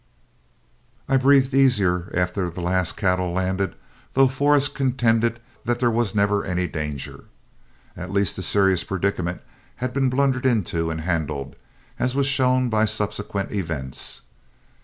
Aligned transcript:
I 1.07 1.15
breathed 1.17 1.53
easier 1.53 2.09
after 2.15 2.49
the 2.49 2.59
last 2.59 2.97
cattle 2.97 3.31
landed, 3.31 3.75
though 4.13 4.27
Forrest 4.27 4.73
contended 4.73 5.39
there 5.63 5.91
was 5.91 6.15
never 6.15 6.43
any 6.43 6.65
danger. 6.65 7.25
At 7.95 8.11
least 8.11 8.39
a 8.39 8.41
serious 8.41 8.83
predicament 8.83 9.41
had 9.75 9.93
been 9.93 10.09
blundered 10.09 10.47
into 10.47 10.89
and 10.89 11.01
handled, 11.01 11.55
as 11.99 12.15
was 12.15 12.25
shown 12.25 12.67
by 12.67 12.85
subsequent 12.85 13.51
events. 13.51 14.21